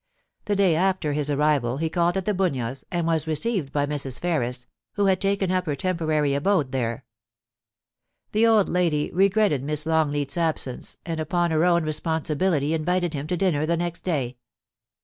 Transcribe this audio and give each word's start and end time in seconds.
The 0.45 0.55
day 0.55 0.73
after 0.75 1.13
his 1.13 1.29
arrival 1.29 1.77
he 1.77 1.87
called 1.87 2.17
at 2.17 2.25
The 2.25 2.33
Bunyas, 2.33 2.83
and 2.89 3.05
was 3.05 3.27
received 3.27 3.71
by 3.71 3.85
Mrs. 3.85 4.19
Ferris, 4.19 4.65
who 4.93 5.05
had 5.05 5.21
taken 5.21 5.51
up 5.51 5.67
her 5.67 5.75
tem 5.75 5.95
porary 5.95 6.35
abode 6.35 6.71
there. 6.71 7.05
The 8.31 8.47
old 8.47 8.67
lady 8.67 9.11
regretted 9.13 9.61
Miss 9.61 9.85
Long 9.85 10.09
leat's 10.11 10.39
absence, 10.39 10.97
and 11.05 11.19
upon 11.19 11.51
her 11.51 11.65
own 11.65 11.83
responsibility 11.83 12.73
invited 12.73 13.13
him 13.13 13.27
to 13.27 13.37
dinner 13.37 13.67
the 13.67 13.77
next 13.77 14.01
day. 14.01 14.37